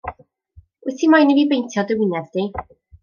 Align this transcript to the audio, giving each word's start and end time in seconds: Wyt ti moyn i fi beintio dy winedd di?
Wyt 0.85 0.95
ti 0.97 1.05
moyn 1.11 1.31
i 1.33 1.37
fi 1.37 1.43
beintio 1.51 1.81
dy 1.87 1.95
winedd 1.99 2.27
di? 2.33 2.43